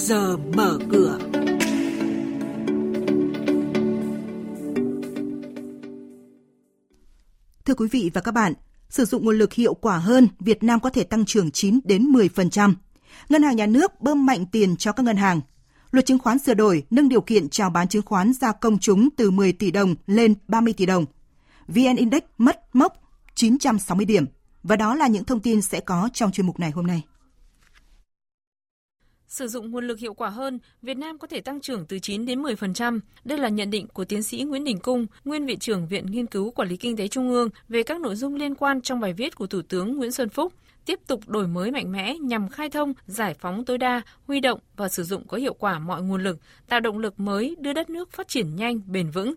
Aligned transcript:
giờ 0.00 0.36
mở 0.36 0.78
cửa. 0.90 1.18
Thưa 7.64 7.74
quý 7.74 7.88
vị 7.90 8.10
và 8.14 8.20
các 8.20 8.32
bạn, 8.32 8.52
sử 8.88 9.04
dụng 9.04 9.24
nguồn 9.24 9.38
lực 9.38 9.52
hiệu 9.52 9.74
quả 9.74 9.98
hơn, 9.98 10.28
Việt 10.38 10.62
Nam 10.62 10.80
có 10.80 10.90
thể 10.90 11.04
tăng 11.04 11.24
trưởng 11.24 11.50
9 11.50 11.80
đến 11.84 12.12
10%. 12.12 12.74
Ngân 13.28 13.42
hàng 13.42 13.56
nhà 13.56 13.66
nước 13.66 14.00
bơm 14.00 14.26
mạnh 14.26 14.46
tiền 14.52 14.76
cho 14.76 14.92
các 14.92 15.02
ngân 15.02 15.16
hàng. 15.16 15.40
Luật 15.90 16.06
chứng 16.06 16.18
khoán 16.18 16.38
sửa 16.38 16.54
đổi 16.54 16.82
nâng 16.90 17.08
điều 17.08 17.20
kiện 17.20 17.48
chào 17.48 17.70
bán 17.70 17.88
chứng 17.88 18.02
khoán 18.02 18.32
ra 18.32 18.52
công 18.52 18.78
chúng 18.78 19.08
từ 19.16 19.30
10 19.30 19.52
tỷ 19.52 19.70
đồng 19.70 19.94
lên 20.06 20.34
30 20.48 20.72
tỷ 20.72 20.86
đồng. 20.86 21.06
VN 21.68 21.96
Index 21.96 22.22
mất 22.38 22.60
mốc 22.72 22.94
960 23.34 24.04
điểm. 24.06 24.24
Và 24.62 24.76
đó 24.76 24.94
là 24.94 25.06
những 25.06 25.24
thông 25.24 25.40
tin 25.40 25.62
sẽ 25.62 25.80
có 25.80 26.08
trong 26.12 26.32
chuyên 26.32 26.46
mục 26.46 26.60
này 26.60 26.70
hôm 26.70 26.86
nay. 26.86 27.02
Sử 29.30 29.48
dụng 29.48 29.70
nguồn 29.70 29.86
lực 29.86 29.98
hiệu 29.98 30.14
quả 30.14 30.28
hơn, 30.28 30.58
Việt 30.82 30.96
Nam 30.96 31.18
có 31.18 31.26
thể 31.26 31.40
tăng 31.40 31.60
trưởng 31.60 31.86
từ 31.86 31.98
9 31.98 32.26
đến 32.26 32.42
10%. 32.42 33.00
Đây 33.24 33.38
là 33.38 33.48
nhận 33.48 33.70
định 33.70 33.86
của 33.86 34.04
tiến 34.04 34.22
sĩ 34.22 34.42
Nguyễn 34.42 34.64
Đình 34.64 34.78
Cung, 34.78 35.06
nguyên 35.24 35.46
viện 35.46 35.58
trưởng 35.58 35.86
Viện 35.86 36.06
Nghiên 36.06 36.26
cứu 36.26 36.50
Quản 36.50 36.68
lý 36.68 36.76
Kinh 36.76 36.96
tế 36.96 37.08
Trung 37.08 37.30
ương 37.30 37.48
về 37.68 37.82
các 37.82 38.00
nội 38.00 38.16
dung 38.16 38.34
liên 38.34 38.54
quan 38.54 38.80
trong 38.80 39.00
bài 39.00 39.12
viết 39.12 39.34
của 39.34 39.46
Thủ 39.46 39.62
tướng 39.62 39.96
Nguyễn 39.96 40.12
Xuân 40.12 40.28
Phúc 40.28 40.52
tiếp 40.86 41.00
tục 41.06 41.28
đổi 41.28 41.46
mới 41.46 41.70
mạnh 41.70 41.92
mẽ 41.92 42.16
nhằm 42.18 42.48
khai 42.48 42.70
thông, 42.70 42.92
giải 43.06 43.34
phóng 43.34 43.64
tối 43.64 43.78
đa, 43.78 44.02
huy 44.26 44.40
động 44.40 44.60
và 44.76 44.88
sử 44.88 45.02
dụng 45.02 45.28
có 45.28 45.36
hiệu 45.36 45.54
quả 45.54 45.78
mọi 45.78 46.02
nguồn 46.02 46.22
lực, 46.22 46.38
tạo 46.68 46.80
động 46.80 46.98
lực 46.98 47.20
mới 47.20 47.56
đưa 47.60 47.72
đất 47.72 47.90
nước 47.90 48.12
phát 48.12 48.28
triển 48.28 48.56
nhanh, 48.56 48.80
bền 48.86 49.10
vững. 49.10 49.34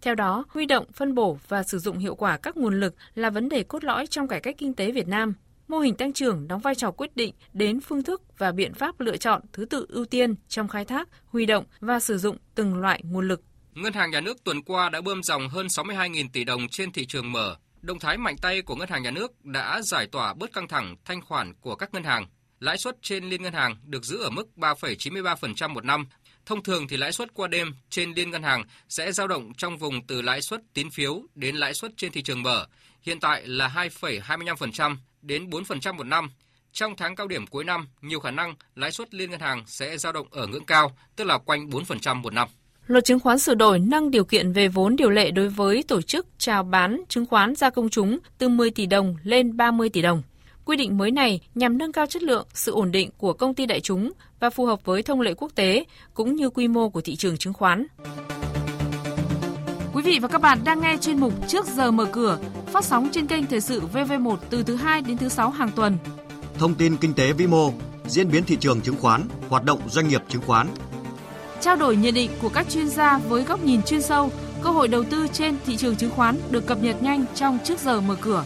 Theo 0.00 0.14
đó, 0.14 0.44
huy 0.48 0.66
động, 0.66 0.86
phân 0.92 1.14
bổ 1.14 1.38
và 1.48 1.62
sử 1.62 1.78
dụng 1.78 1.98
hiệu 1.98 2.14
quả 2.14 2.36
các 2.36 2.56
nguồn 2.56 2.80
lực 2.80 2.94
là 3.14 3.30
vấn 3.30 3.48
đề 3.48 3.62
cốt 3.62 3.84
lõi 3.84 4.06
trong 4.06 4.28
cải 4.28 4.40
cách 4.40 4.54
kinh 4.58 4.74
tế 4.74 4.90
Việt 4.90 5.08
Nam. 5.08 5.34
Mô 5.68 5.78
hình 5.78 5.94
tăng 5.94 6.12
trưởng 6.12 6.48
đóng 6.48 6.60
vai 6.60 6.74
trò 6.74 6.90
quyết 6.90 7.16
định 7.16 7.34
đến 7.52 7.80
phương 7.80 8.02
thức 8.02 8.22
và 8.38 8.52
biện 8.52 8.74
pháp 8.74 9.00
lựa 9.00 9.16
chọn 9.16 9.42
thứ 9.52 9.64
tự 9.64 9.86
ưu 9.88 10.04
tiên 10.04 10.34
trong 10.48 10.68
khai 10.68 10.84
thác, 10.84 11.08
huy 11.26 11.46
động 11.46 11.64
và 11.80 12.00
sử 12.00 12.18
dụng 12.18 12.36
từng 12.54 12.76
loại 12.76 13.00
nguồn 13.04 13.28
lực. 13.28 13.40
Ngân 13.74 13.92
hàng 13.92 14.10
Nhà 14.10 14.20
nước 14.20 14.44
tuần 14.44 14.62
qua 14.62 14.88
đã 14.88 15.00
bơm 15.00 15.22
dòng 15.22 15.48
hơn 15.48 15.66
62.000 15.66 16.28
tỷ 16.32 16.44
đồng 16.44 16.68
trên 16.68 16.92
thị 16.92 17.06
trường 17.06 17.32
mở. 17.32 17.56
Động 17.82 17.98
thái 17.98 18.18
mạnh 18.18 18.36
tay 18.36 18.62
của 18.62 18.76
Ngân 18.76 18.88
hàng 18.88 19.02
Nhà 19.02 19.10
nước 19.10 19.44
đã 19.44 19.82
giải 19.82 20.06
tỏa 20.06 20.34
bớt 20.34 20.52
căng 20.52 20.68
thẳng 20.68 20.96
thanh 21.04 21.20
khoản 21.22 21.54
của 21.60 21.74
các 21.74 21.94
ngân 21.94 22.04
hàng. 22.04 22.26
Lãi 22.60 22.78
suất 22.78 22.96
trên 23.02 23.24
liên 23.24 23.42
ngân 23.42 23.52
hàng 23.52 23.76
được 23.86 24.04
giữ 24.04 24.18
ở 24.22 24.30
mức 24.30 24.48
3,93% 24.56 25.68
một 25.68 25.84
năm. 25.84 26.06
Thông 26.46 26.62
thường 26.62 26.88
thì 26.88 26.96
lãi 26.96 27.12
suất 27.12 27.34
qua 27.34 27.48
đêm 27.48 27.74
trên 27.90 28.12
liên 28.12 28.30
ngân 28.30 28.42
hàng 28.42 28.64
sẽ 28.88 29.12
dao 29.12 29.28
động 29.28 29.52
trong 29.56 29.76
vùng 29.76 30.06
từ 30.06 30.22
lãi 30.22 30.42
suất 30.42 30.60
tín 30.74 30.90
phiếu 30.90 31.22
đến 31.34 31.56
lãi 31.56 31.74
suất 31.74 31.92
trên 31.96 32.12
thị 32.12 32.22
trường 32.22 32.42
mở, 32.42 32.66
hiện 33.02 33.20
tại 33.20 33.46
là 33.46 33.88
2,25% 33.98 34.96
đến 35.26 35.50
4% 35.50 35.94
một 35.94 36.04
năm. 36.04 36.30
Trong 36.72 36.96
tháng 36.96 37.16
cao 37.16 37.28
điểm 37.28 37.46
cuối 37.46 37.64
năm, 37.64 37.88
nhiều 38.02 38.20
khả 38.20 38.30
năng 38.30 38.54
lãi 38.74 38.92
suất 38.92 39.14
liên 39.14 39.30
ngân 39.30 39.40
hàng 39.40 39.62
sẽ 39.66 39.98
dao 39.98 40.12
động 40.12 40.26
ở 40.30 40.46
ngưỡng 40.46 40.64
cao, 40.64 40.96
tức 41.16 41.24
là 41.24 41.38
quanh 41.38 41.68
4% 41.68 42.14
một 42.14 42.32
năm. 42.32 42.48
Luật 42.86 43.04
chứng 43.04 43.20
khoán 43.20 43.38
sửa 43.38 43.54
đổi 43.54 43.78
nâng 43.78 44.10
điều 44.10 44.24
kiện 44.24 44.52
về 44.52 44.68
vốn 44.68 44.96
điều 44.96 45.10
lệ 45.10 45.30
đối 45.30 45.48
với 45.48 45.82
tổ 45.82 46.02
chức 46.02 46.26
chào 46.38 46.62
bán 46.62 47.02
chứng 47.08 47.26
khoán 47.26 47.54
ra 47.54 47.70
công 47.70 47.88
chúng 47.88 48.18
từ 48.38 48.48
10 48.48 48.70
tỷ 48.70 48.86
đồng 48.86 49.16
lên 49.22 49.56
30 49.56 49.88
tỷ 49.88 50.02
đồng. 50.02 50.22
Quy 50.64 50.76
định 50.76 50.98
mới 50.98 51.10
này 51.10 51.40
nhằm 51.54 51.78
nâng 51.78 51.92
cao 51.92 52.06
chất 52.06 52.22
lượng, 52.22 52.46
sự 52.54 52.72
ổn 52.72 52.92
định 52.92 53.10
của 53.18 53.32
công 53.32 53.54
ty 53.54 53.66
đại 53.66 53.80
chúng 53.80 54.12
và 54.40 54.50
phù 54.50 54.66
hợp 54.66 54.84
với 54.84 55.02
thông 55.02 55.20
lệ 55.20 55.34
quốc 55.34 55.52
tế 55.54 55.84
cũng 56.14 56.36
như 56.36 56.50
quy 56.50 56.68
mô 56.68 56.88
của 56.88 57.00
thị 57.00 57.16
trường 57.16 57.38
chứng 57.38 57.52
khoán. 57.52 57.86
Quý 59.94 60.02
vị 60.02 60.18
và 60.22 60.28
các 60.28 60.40
bạn 60.40 60.58
đang 60.64 60.80
nghe 60.80 60.96
chuyên 61.00 61.20
mục 61.20 61.48
Trước 61.48 61.66
giờ 61.66 61.90
mở 61.90 62.04
cửa, 62.12 62.38
phát 62.74 62.84
sóng 62.84 63.08
trên 63.12 63.26
kênh 63.26 63.46
Thời 63.46 63.60
sự 63.60 63.82
VV1 63.92 64.36
từ 64.50 64.62
thứ 64.62 64.76
2 64.76 65.02
đến 65.02 65.18
thứ 65.18 65.28
6 65.28 65.50
hàng 65.50 65.70
tuần. 65.76 65.98
Thông 66.58 66.74
tin 66.74 66.96
kinh 66.96 67.14
tế 67.14 67.32
vĩ 67.32 67.46
mô, 67.46 67.72
diễn 68.06 68.30
biến 68.30 68.44
thị 68.44 68.56
trường 68.60 68.80
chứng 68.80 68.96
khoán, 68.96 69.28
hoạt 69.48 69.64
động 69.64 69.88
doanh 69.88 70.08
nghiệp 70.08 70.22
chứng 70.28 70.42
khoán. 70.42 70.68
Trao 71.60 71.76
đổi 71.76 71.96
nhận 71.96 72.14
định 72.14 72.30
của 72.42 72.48
các 72.48 72.66
chuyên 72.70 72.88
gia 72.88 73.18
với 73.18 73.42
góc 73.42 73.64
nhìn 73.64 73.82
chuyên 73.82 74.02
sâu, 74.02 74.32
cơ 74.62 74.70
hội 74.70 74.88
đầu 74.88 75.04
tư 75.04 75.26
trên 75.32 75.56
thị 75.66 75.76
trường 75.76 75.96
chứng 75.96 76.10
khoán 76.10 76.36
được 76.50 76.66
cập 76.66 76.82
nhật 76.82 77.02
nhanh 77.02 77.24
trong 77.34 77.58
Trước 77.64 77.78
giờ 77.78 78.00
mở 78.00 78.16
cửa. 78.20 78.44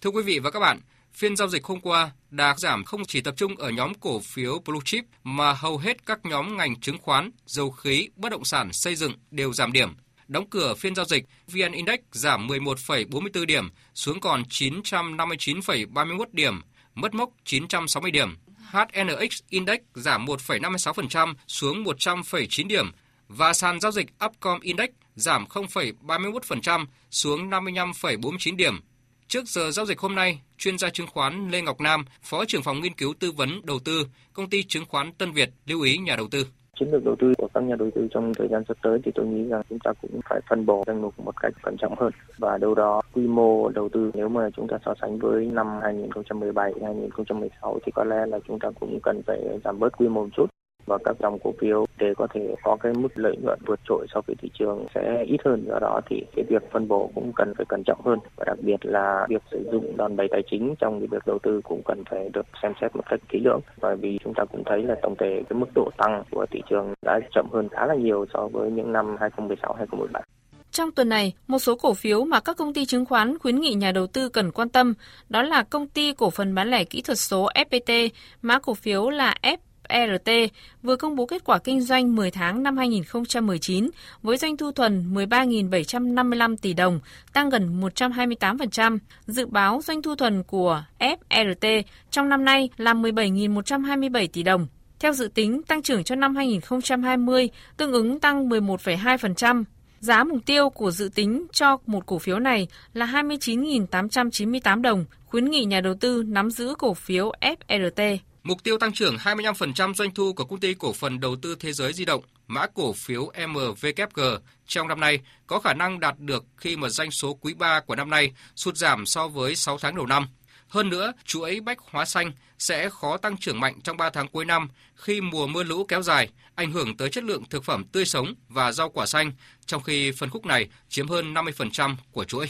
Thưa 0.00 0.10
quý 0.10 0.22
vị 0.22 0.38
và 0.38 0.50
các 0.50 0.60
bạn, 0.60 0.80
phiên 1.12 1.36
giao 1.36 1.48
dịch 1.48 1.64
hôm 1.64 1.80
qua, 1.80 2.10
đà 2.30 2.54
giảm 2.58 2.84
không 2.84 3.04
chỉ 3.04 3.20
tập 3.20 3.34
trung 3.36 3.56
ở 3.56 3.70
nhóm 3.70 3.94
cổ 3.94 4.20
phiếu 4.20 4.58
blue 4.66 4.80
chip 4.84 5.04
mà 5.24 5.52
hầu 5.52 5.78
hết 5.78 6.06
các 6.06 6.18
nhóm 6.24 6.56
ngành 6.56 6.80
chứng 6.80 6.98
khoán, 7.02 7.30
dầu 7.46 7.70
khí, 7.70 8.08
bất 8.16 8.28
động 8.28 8.44
sản, 8.44 8.72
xây 8.72 8.96
dựng 8.96 9.12
đều 9.30 9.52
giảm 9.52 9.72
điểm. 9.72 9.94
Đóng 10.28 10.50
cửa 10.50 10.74
phiên 10.74 10.94
giao 10.94 11.04
dịch, 11.04 11.24
VN 11.46 11.72
Index 11.72 12.00
giảm 12.12 12.46
11,44 12.46 13.46
điểm 13.46 13.70
xuống 13.94 14.20
còn 14.20 14.42
959,31 14.42 16.24
điểm, 16.32 16.60
mất 16.94 17.14
mốc 17.14 17.30
960 17.44 18.10
điểm. 18.10 18.36
HNX 18.70 19.40
Index 19.48 19.78
giảm 19.94 20.26
1,56% 20.26 21.34
xuống 21.46 21.84
100,9 21.84 22.66
điểm 22.66 22.92
và 23.28 23.52
sàn 23.52 23.80
giao 23.80 23.92
dịch 23.92 24.06
Upcom 24.24 24.60
Index 24.60 24.88
giảm 25.16 25.44
0,31% 25.44 26.86
xuống 27.10 27.50
55,49 27.50 28.56
điểm. 28.56 28.80
Trước 29.28 29.48
giờ 29.48 29.70
giao 29.70 29.86
dịch 29.86 29.98
hôm 29.98 30.14
nay, 30.14 30.40
chuyên 30.58 30.78
gia 30.78 30.90
chứng 30.90 31.06
khoán 31.06 31.50
Lê 31.50 31.62
Ngọc 31.62 31.80
Nam, 31.80 32.04
Phó 32.22 32.44
trưởng 32.44 32.62
phòng 32.62 32.80
nghiên 32.80 32.94
cứu 32.94 33.14
tư 33.18 33.32
vấn 33.32 33.66
đầu 33.66 33.78
tư, 33.78 34.06
công 34.32 34.50
ty 34.50 34.62
chứng 34.62 34.84
khoán 34.84 35.12
Tân 35.12 35.32
Việt 35.32 35.50
lưu 35.66 35.80
ý 35.80 35.98
nhà 35.98 36.16
đầu 36.16 36.28
tư 36.28 36.46
chiến 36.78 36.92
lược 36.92 37.04
đầu 37.04 37.16
tư 37.16 37.32
của 37.38 37.48
các 37.54 37.60
nhà 37.60 37.76
đầu 37.76 37.90
tư 37.94 38.08
trong 38.10 38.34
thời 38.34 38.48
gian 38.48 38.62
sắp 38.68 38.76
tới 38.82 38.98
thì 39.04 39.12
tôi 39.14 39.26
nghĩ 39.26 39.48
rằng 39.48 39.62
chúng 39.70 39.78
ta 39.78 39.92
cũng 40.02 40.20
phải 40.28 40.40
phân 40.48 40.66
bổ 40.66 40.84
danh 40.86 41.02
mục 41.02 41.14
một 41.18 41.40
cách 41.40 41.52
cẩn 41.62 41.76
trọng 41.76 41.94
hơn. 41.98 42.12
Và 42.38 42.58
đâu 42.58 42.74
đó 42.74 43.00
quy 43.14 43.26
mô 43.26 43.68
đầu 43.68 43.88
tư 43.88 44.10
nếu 44.14 44.28
mà 44.28 44.50
chúng 44.56 44.68
ta 44.68 44.76
so 44.84 44.94
sánh 45.00 45.18
với 45.18 45.46
năm 45.46 45.66
2017 45.82 46.72
2016 46.82 47.78
thì 47.86 47.92
có 47.94 48.04
lẽ 48.04 48.26
là 48.26 48.38
chúng 48.48 48.58
ta 48.58 48.70
cũng 48.80 48.98
cần 49.02 49.22
phải 49.26 49.38
giảm 49.64 49.78
bớt 49.78 49.96
quy 49.96 50.08
mô 50.08 50.22
một 50.22 50.28
chút 50.36 50.46
và 50.86 50.98
các 51.04 51.16
dòng 51.20 51.38
cổ 51.44 51.52
phiếu 51.60 51.86
tế 51.98 52.14
có 52.16 52.26
thể 52.34 52.54
có 52.62 52.76
cái 52.80 52.92
mức 52.92 53.08
lợi 53.14 53.36
nhuận 53.42 53.58
vượt 53.66 53.80
trội 53.88 54.06
so 54.14 54.20
với 54.26 54.36
thị 54.42 54.50
trường 54.58 54.86
sẽ 54.94 55.24
ít 55.26 55.36
hơn. 55.44 55.64
Do 55.68 55.78
đó 55.80 56.00
thì 56.10 56.22
cái 56.36 56.44
việc 56.48 56.62
phân 56.72 56.88
bổ 56.88 57.10
cũng 57.14 57.32
cần 57.32 57.54
phải 57.56 57.66
cẩn 57.68 57.82
trọng 57.86 58.00
hơn. 58.04 58.18
Và 58.36 58.44
đặc 58.46 58.58
biệt 58.62 58.76
là 58.82 59.26
việc 59.28 59.42
sử 59.50 59.68
dụng 59.72 59.96
đòn 59.96 60.16
bẩy 60.16 60.28
tài 60.30 60.42
chính 60.50 60.74
trong 60.78 61.00
cái 61.00 61.08
việc 61.10 61.26
đầu 61.26 61.38
tư 61.38 61.60
cũng 61.64 61.82
cần 61.84 62.04
phải 62.10 62.30
được 62.32 62.46
xem 62.62 62.72
xét 62.80 62.96
một 62.96 63.02
cách 63.10 63.20
kỹ 63.28 63.40
lưỡng. 63.44 63.60
Bởi 63.80 63.96
vì 63.96 64.18
chúng 64.24 64.34
ta 64.34 64.44
cũng 64.44 64.62
thấy 64.66 64.82
là 64.82 64.94
tổng 65.02 65.14
thể 65.18 65.42
cái 65.48 65.58
mức 65.58 65.68
độ 65.74 65.90
tăng 65.96 66.22
của 66.30 66.46
thị 66.50 66.62
trường 66.70 66.94
đã 67.02 67.20
chậm 67.34 67.46
hơn 67.52 67.68
khá 67.68 67.86
là 67.86 67.94
nhiều 67.94 68.26
so 68.34 68.48
với 68.52 68.70
những 68.70 68.92
năm 68.92 69.16
2016 69.20 69.72
2017 69.72 70.22
trong 70.70 70.92
tuần 70.92 71.08
này, 71.08 71.32
một 71.46 71.58
số 71.58 71.76
cổ 71.76 71.94
phiếu 71.94 72.24
mà 72.24 72.40
các 72.40 72.56
công 72.56 72.74
ty 72.74 72.84
chứng 72.84 73.04
khoán 73.04 73.38
khuyến 73.38 73.60
nghị 73.60 73.74
nhà 73.74 73.92
đầu 73.92 74.06
tư 74.06 74.28
cần 74.28 74.52
quan 74.52 74.68
tâm 74.68 74.94
đó 75.28 75.42
là 75.42 75.62
công 75.62 75.86
ty 75.86 76.12
cổ 76.12 76.30
phần 76.30 76.54
bán 76.54 76.70
lẻ 76.70 76.84
kỹ 76.84 77.02
thuật 77.02 77.18
số 77.18 77.48
FPT, 77.54 78.08
mã 78.42 78.58
cổ 78.58 78.74
phiếu 78.74 79.10
là 79.10 79.34
F 79.42 79.56
FRT 79.88 80.48
vừa 80.82 80.96
công 80.96 81.16
bố 81.16 81.26
kết 81.26 81.44
quả 81.44 81.58
kinh 81.58 81.80
doanh 81.80 82.16
10 82.16 82.30
tháng 82.30 82.62
năm 82.62 82.76
2019 82.76 83.90
với 84.22 84.36
doanh 84.36 84.56
thu 84.56 84.72
thuần 84.72 85.14
13.755 85.14 86.56
tỷ 86.56 86.72
đồng, 86.72 87.00
tăng 87.32 87.50
gần 87.50 87.80
128%. 87.80 88.98
Dự 89.26 89.46
báo 89.46 89.80
doanh 89.84 90.02
thu 90.02 90.14
thuần 90.14 90.42
của 90.42 90.82
FRT 90.98 91.82
trong 92.10 92.28
năm 92.28 92.44
nay 92.44 92.68
là 92.76 92.94
17.127 92.94 94.28
tỷ 94.32 94.42
đồng. 94.42 94.66
Theo 95.00 95.12
dự 95.12 95.28
tính, 95.34 95.62
tăng 95.62 95.82
trưởng 95.82 96.04
cho 96.04 96.14
năm 96.14 96.36
2020 96.36 97.50
tương 97.76 97.92
ứng 97.92 98.20
tăng 98.20 98.48
11,2%. 98.48 99.64
Giá 100.00 100.24
mục 100.24 100.38
tiêu 100.46 100.70
của 100.70 100.90
dự 100.90 101.10
tính 101.14 101.46
cho 101.52 101.78
một 101.86 102.06
cổ 102.06 102.18
phiếu 102.18 102.38
này 102.38 102.68
là 102.94 103.06
29.898 103.06 104.82
đồng, 104.82 105.04
khuyến 105.26 105.44
nghị 105.44 105.64
nhà 105.64 105.80
đầu 105.80 105.94
tư 106.00 106.24
nắm 106.26 106.50
giữ 106.50 106.74
cổ 106.78 106.94
phiếu 106.94 107.32
FRT. 107.40 108.18
Mục 108.48 108.64
tiêu 108.64 108.78
tăng 108.78 108.92
trưởng 108.92 109.16
25% 109.16 109.94
doanh 109.94 110.14
thu 110.14 110.32
của 110.32 110.44
công 110.44 110.60
ty 110.60 110.74
cổ 110.74 110.92
phần 110.92 111.20
đầu 111.20 111.36
tư 111.42 111.56
thế 111.60 111.72
giới 111.72 111.92
di 111.92 112.04
động, 112.04 112.22
mã 112.46 112.66
cổ 112.74 112.92
phiếu 112.92 113.32
MVKG 113.48 114.20
trong 114.66 114.88
năm 114.88 115.00
nay 115.00 115.20
có 115.46 115.60
khả 115.60 115.74
năng 115.74 116.00
đạt 116.00 116.18
được 116.18 116.44
khi 116.56 116.76
mà 116.76 116.88
doanh 116.88 117.10
số 117.10 117.34
quý 117.34 117.54
3 117.54 117.80
của 117.80 117.96
năm 117.96 118.10
nay 118.10 118.32
sụt 118.56 118.76
giảm 118.76 119.06
so 119.06 119.28
với 119.28 119.56
6 119.56 119.78
tháng 119.78 119.96
đầu 119.96 120.06
năm. 120.06 120.26
Hơn 120.68 120.88
nữa, 120.88 121.12
chuỗi 121.24 121.60
bách 121.60 121.78
hóa 121.78 122.04
xanh 122.04 122.32
sẽ 122.58 122.90
khó 122.90 123.16
tăng 123.16 123.36
trưởng 123.36 123.60
mạnh 123.60 123.80
trong 123.84 123.96
3 123.96 124.10
tháng 124.10 124.28
cuối 124.28 124.44
năm 124.44 124.68
khi 124.94 125.20
mùa 125.20 125.46
mưa 125.46 125.62
lũ 125.62 125.84
kéo 125.84 126.02
dài, 126.02 126.28
ảnh 126.54 126.72
hưởng 126.72 126.96
tới 126.96 127.10
chất 127.10 127.24
lượng 127.24 127.44
thực 127.50 127.64
phẩm 127.64 127.84
tươi 127.84 128.04
sống 128.04 128.34
và 128.48 128.72
rau 128.72 128.88
quả 128.88 129.06
xanh, 129.06 129.32
trong 129.66 129.82
khi 129.82 130.12
phân 130.12 130.30
khúc 130.30 130.46
này 130.46 130.68
chiếm 130.88 131.08
hơn 131.08 131.34
50% 131.34 131.96
của 132.12 132.24
chuỗi. 132.24 132.46